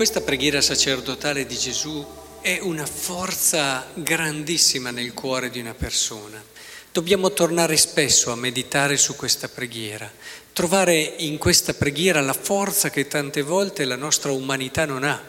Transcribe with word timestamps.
Questa 0.00 0.22
preghiera 0.22 0.62
sacerdotale 0.62 1.44
di 1.44 1.58
Gesù 1.58 2.02
è 2.40 2.58
una 2.62 2.86
forza 2.86 3.86
grandissima 3.92 4.90
nel 4.90 5.12
cuore 5.12 5.50
di 5.50 5.60
una 5.60 5.74
persona. 5.74 6.42
Dobbiamo 6.90 7.34
tornare 7.34 7.76
spesso 7.76 8.32
a 8.32 8.34
meditare 8.34 8.96
su 8.96 9.14
questa 9.14 9.48
preghiera, 9.48 10.10
trovare 10.54 10.98
in 11.18 11.36
questa 11.36 11.74
preghiera 11.74 12.22
la 12.22 12.32
forza 12.32 12.88
che 12.88 13.08
tante 13.08 13.42
volte 13.42 13.84
la 13.84 13.96
nostra 13.96 14.32
umanità 14.32 14.86
non 14.86 15.04
ha. 15.04 15.22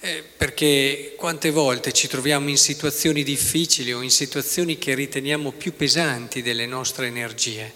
Eh, 0.00 0.22
perché 0.36 1.14
quante 1.16 1.50
volte 1.50 1.90
ci 1.92 2.06
troviamo 2.06 2.50
in 2.50 2.58
situazioni 2.58 3.22
difficili 3.22 3.94
o 3.94 4.02
in 4.02 4.10
situazioni 4.10 4.76
che 4.76 4.94
riteniamo 4.94 5.50
più 5.52 5.74
pesanti 5.74 6.42
delle 6.42 6.66
nostre 6.66 7.06
energie. 7.06 7.72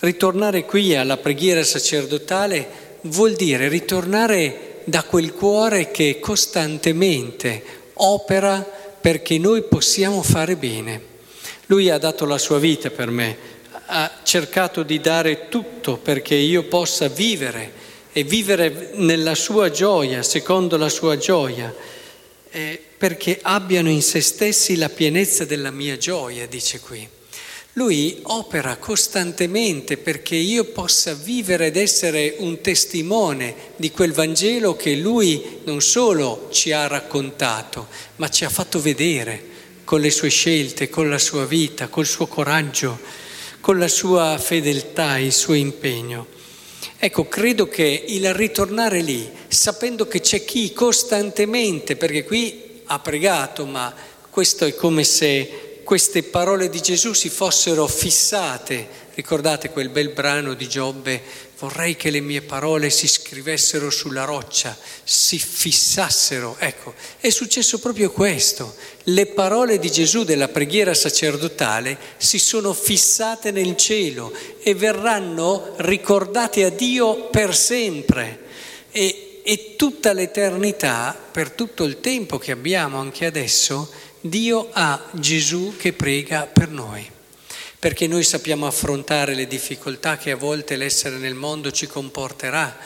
Ritornare 0.00 0.66
qui 0.66 0.94
alla 0.94 1.16
preghiera 1.16 1.64
sacerdotale 1.64 2.98
vuol 3.04 3.32
dire 3.32 3.68
ritornare 3.68 4.71
da 4.84 5.02
quel 5.04 5.32
cuore 5.32 5.90
che 5.90 6.18
costantemente 6.20 7.62
opera 7.94 8.60
perché 9.00 9.38
noi 9.38 9.62
possiamo 9.62 10.22
fare 10.22 10.56
bene. 10.56 11.10
Lui 11.66 11.90
ha 11.90 11.98
dato 11.98 12.24
la 12.24 12.38
sua 12.38 12.58
vita 12.58 12.90
per 12.90 13.10
me, 13.10 13.36
ha 13.86 14.20
cercato 14.22 14.82
di 14.82 15.00
dare 15.00 15.48
tutto 15.48 15.96
perché 15.96 16.34
io 16.34 16.64
possa 16.64 17.08
vivere 17.08 17.80
e 18.12 18.24
vivere 18.24 18.90
nella 18.94 19.34
sua 19.34 19.70
gioia, 19.70 20.22
secondo 20.22 20.76
la 20.76 20.88
sua 20.88 21.16
gioia, 21.16 21.74
eh, 22.50 22.80
perché 22.98 23.38
abbiano 23.42 23.88
in 23.88 24.02
se 24.02 24.20
stessi 24.20 24.76
la 24.76 24.88
pienezza 24.88 25.44
della 25.44 25.70
mia 25.70 25.96
gioia, 25.96 26.46
dice 26.46 26.78
qui. 26.80 27.08
Lui 27.76 28.18
opera 28.24 28.76
costantemente 28.76 29.96
perché 29.96 30.36
io 30.36 30.64
possa 30.64 31.14
vivere 31.14 31.68
ed 31.68 31.76
essere 31.76 32.34
un 32.38 32.60
testimone 32.60 33.54
di 33.76 33.90
quel 33.90 34.12
Vangelo 34.12 34.76
che 34.76 34.94
lui 34.94 35.60
non 35.64 35.80
solo 35.80 36.48
ci 36.50 36.70
ha 36.70 36.86
raccontato, 36.86 37.88
ma 38.16 38.28
ci 38.28 38.44
ha 38.44 38.50
fatto 38.50 38.78
vedere 38.78 39.42
con 39.84 40.02
le 40.02 40.10
sue 40.10 40.28
scelte, 40.28 40.90
con 40.90 41.08
la 41.08 41.18
sua 41.18 41.46
vita, 41.46 41.88
col 41.88 42.04
suo 42.04 42.26
coraggio, 42.26 42.98
con 43.60 43.78
la 43.78 43.88
sua 43.88 44.36
fedeltà, 44.36 45.16
il 45.16 45.32
suo 45.32 45.54
impegno. 45.54 46.26
Ecco, 46.98 47.26
credo 47.26 47.68
che 47.68 48.04
il 48.06 48.34
ritornare 48.34 49.00
lì, 49.00 49.30
sapendo 49.48 50.06
che 50.06 50.20
c'è 50.20 50.44
chi 50.44 50.74
costantemente, 50.74 51.96
perché 51.96 52.24
qui 52.24 52.82
ha 52.84 52.98
pregato, 52.98 53.64
ma 53.64 53.94
questo 54.28 54.66
è 54.66 54.74
come 54.74 55.04
se 55.04 55.71
queste 55.92 56.22
parole 56.22 56.70
di 56.70 56.80
Gesù 56.80 57.12
si 57.12 57.28
fossero 57.28 57.86
fissate. 57.86 58.88
Ricordate 59.12 59.68
quel 59.68 59.90
bel 59.90 60.08
brano 60.08 60.54
di 60.54 60.66
Giobbe 60.66 61.20
Vorrei 61.58 61.96
che 61.96 62.08
le 62.08 62.20
mie 62.20 62.40
parole 62.40 62.88
si 62.88 63.06
scrivessero 63.06 63.90
sulla 63.90 64.24
roccia, 64.24 64.74
si 65.04 65.38
fissassero. 65.38 66.56
Ecco, 66.58 66.94
è 67.20 67.28
successo 67.28 67.78
proprio 67.78 68.10
questo. 68.10 68.74
Le 69.02 69.26
parole 69.26 69.78
di 69.78 69.90
Gesù 69.90 70.24
della 70.24 70.48
preghiera 70.48 70.94
sacerdotale 70.94 71.98
si 72.16 72.38
sono 72.38 72.72
fissate 72.72 73.50
nel 73.50 73.76
cielo 73.76 74.32
e 74.62 74.74
verranno 74.74 75.74
ricordate 75.76 76.64
a 76.64 76.70
Dio 76.70 77.28
per 77.28 77.54
sempre. 77.54 78.40
E, 78.90 79.42
e 79.44 79.74
tutta 79.76 80.14
l'eternità, 80.14 81.14
per 81.30 81.50
tutto 81.50 81.84
il 81.84 82.00
tempo 82.00 82.38
che 82.38 82.50
abbiamo 82.50 82.98
anche 82.98 83.26
adesso, 83.26 83.88
Dio 84.24 84.68
ha 84.70 85.02
Gesù 85.10 85.74
che 85.76 85.92
prega 85.92 86.46
per 86.46 86.68
noi 86.68 87.04
perché 87.76 88.06
noi 88.06 88.22
sappiamo 88.22 88.68
affrontare 88.68 89.34
le 89.34 89.48
difficoltà 89.48 90.16
che 90.16 90.30
a 90.30 90.36
volte 90.36 90.76
l'essere 90.76 91.16
nel 91.16 91.34
mondo 91.34 91.72
ci 91.72 91.88
comporterà, 91.88 92.78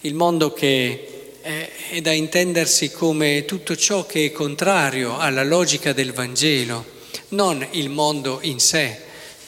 il 0.00 0.14
mondo 0.14 0.54
che 0.54 1.34
è, 1.42 1.68
è 1.90 2.00
da 2.00 2.12
intendersi 2.12 2.90
come 2.90 3.44
tutto 3.44 3.76
ciò 3.76 4.06
che 4.06 4.24
è 4.24 4.32
contrario 4.32 5.18
alla 5.18 5.44
logica 5.44 5.92
del 5.92 6.14
Vangelo, 6.14 6.82
non 7.28 7.66
il 7.72 7.90
mondo 7.90 8.38
in 8.40 8.58
sé, 8.58 8.98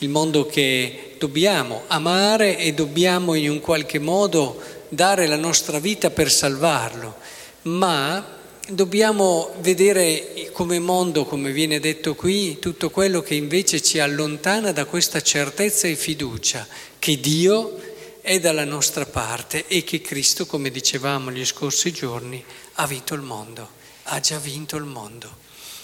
il 0.00 0.10
mondo 0.10 0.44
che 0.44 1.14
dobbiamo 1.18 1.84
amare 1.86 2.58
e 2.58 2.74
dobbiamo 2.74 3.32
in 3.32 3.48
un 3.48 3.60
qualche 3.60 3.98
modo 3.98 4.60
dare 4.90 5.26
la 5.26 5.36
nostra 5.36 5.78
vita 5.78 6.10
per 6.10 6.30
salvarlo, 6.30 7.16
ma 7.62 8.39
dobbiamo 8.70 9.54
vedere 9.60 10.50
come 10.52 10.78
mondo, 10.78 11.24
come 11.24 11.52
viene 11.52 11.80
detto 11.80 12.14
qui, 12.14 12.58
tutto 12.58 12.90
quello 12.90 13.20
che 13.20 13.34
invece 13.34 13.82
ci 13.82 13.98
allontana 13.98 14.72
da 14.72 14.84
questa 14.84 15.20
certezza 15.20 15.88
e 15.88 15.96
fiducia 15.96 16.66
che 16.98 17.18
Dio 17.18 17.78
è 18.20 18.38
dalla 18.38 18.64
nostra 18.64 19.06
parte 19.06 19.66
e 19.66 19.82
che 19.82 20.00
Cristo, 20.00 20.46
come 20.46 20.70
dicevamo 20.70 21.30
gli 21.30 21.44
scorsi 21.44 21.92
giorni, 21.92 22.42
ha 22.74 22.86
vinto 22.86 23.14
il 23.14 23.22
mondo, 23.22 23.68
ha 24.04 24.20
già 24.20 24.38
vinto 24.38 24.76
il 24.76 24.84
mondo. 24.84 25.38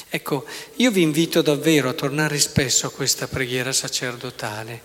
Ecco, 0.08 0.44
io 0.76 0.90
vi 0.90 1.02
invito 1.02 1.42
davvero 1.42 1.88
a 1.88 1.94
tornare 1.94 2.38
spesso 2.38 2.86
a 2.86 2.90
questa 2.90 3.26
preghiera 3.26 3.72
sacerdotale. 3.72 4.82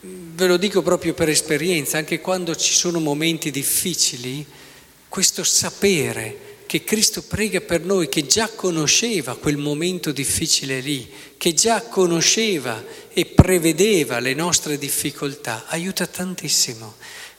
Ve 0.00 0.46
lo 0.46 0.56
dico 0.56 0.82
proprio 0.82 1.14
per 1.14 1.28
esperienza, 1.28 1.98
anche 1.98 2.20
quando 2.20 2.56
ci 2.56 2.72
sono 2.72 3.00
momenti 3.00 3.50
difficili, 3.50 4.46
questo 5.08 5.44
sapere 5.44 6.47
che 6.68 6.84
Cristo 6.84 7.22
prega 7.22 7.62
per 7.62 7.80
noi, 7.82 8.10
che 8.10 8.26
già 8.26 8.50
conosceva 8.50 9.38
quel 9.38 9.56
momento 9.56 10.12
difficile 10.12 10.80
lì, 10.80 11.10
che 11.38 11.54
già 11.54 11.80
conosceva 11.80 12.84
e 13.10 13.24
prevedeva 13.24 14.18
le 14.18 14.34
nostre 14.34 14.76
difficoltà, 14.76 15.64
aiuta 15.68 16.06
tantissimo. 16.06 16.96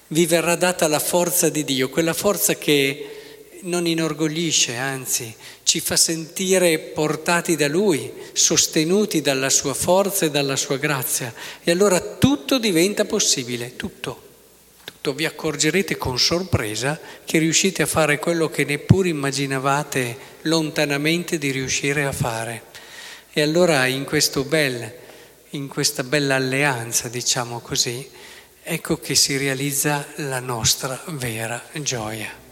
Vi 0.08 0.26
verrà 0.26 0.56
data 0.56 0.88
la 0.88 0.98
forza 0.98 1.50
di 1.50 1.64
Dio, 1.64 1.90
quella 1.90 2.14
forza 2.14 2.56
che 2.56 3.52
non 3.62 3.86
inorgoglisce, 3.86 4.78
anzi 4.78 5.32
ci 5.62 5.80
fa 5.80 5.96
sentire 5.96 6.80
portati 6.80 7.56
da 7.56 7.68
Lui, 7.68 8.12
sostenuti 8.34 9.22
dalla 9.22 9.52
sua 9.52 9.76
forza 9.76 10.26
e 10.26 10.32
dalla 10.32 10.56
sua 10.56 10.78
grazia. 10.78 11.32
E 11.64 11.70
allora 11.70 12.00
tutto 12.00 12.58
diventa 12.58 13.06
possibile, 13.06 13.76
tutto 13.76 14.29
tutto 15.02 15.14
vi 15.16 15.26
accorgerete 15.26 15.96
con 15.96 16.20
sorpresa 16.20 17.00
che 17.24 17.40
riuscite 17.40 17.84
a 17.84 17.86
fare 17.86 18.20
quello 18.20 18.50
che 18.50 18.66
neppure 18.66 19.08
immaginavate 19.08 20.18
lontanamente 20.42 21.38
di 21.38 21.52
riuscire 21.52 22.04
a 22.04 22.12
fare. 22.12 22.64
E 23.32 23.42
allora 23.42 23.86
in, 23.86 24.04
bel, 24.44 24.94
in 25.52 25.70
questa 25.70 26.04
bella 26.04 26.36
alleanza, 26.36 27.08
diciamo 27.08 27.60
così, 27.60 28.10
ecco 28.62 28.98
che 28.98 29.16
si 29.16 29.38
realizza 29.38 30.06
la 30.18 30.42
nostra 30.42 31.02
vera 31.08 31.64
gioia. 31.82 32.49